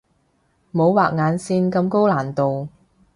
[0.73, 2.69] 冇畫眼線咁高難度